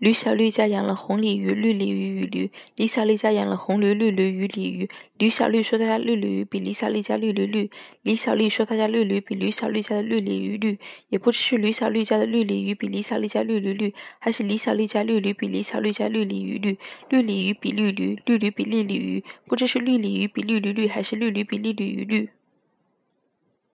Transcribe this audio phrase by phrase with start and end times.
[0.00, 2.50] 吕小绿家养了红鲤鱼、绿鲤鱼与驴。
[2.74, 4.88] 李小丽家养了红驴、绿驴与鲤鱼。
[5.18, 7.68] 吕小绿说他家绿鲤鱼比李小丽家绿驴绿。
[8.00, 10.78] 李小丽说他家绿驴比吕小绿家的绿鲤鱼绿。
[11.10, 16.78] 也不知是吕小绿家的绿鲤鱼比李小丽家绿驴绿，还是李小丽家绿驴比李小绿家绿鲤鱼绿。
[17.10, 22.30] 绿鲤鱼比绿驴，绿驴比绿鲤鱼，不知是绿鲤鱼比绿驴绿，还是绿驴比绿鲤鱼绿。